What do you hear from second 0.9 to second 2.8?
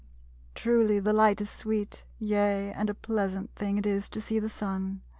the light is sweet Yea,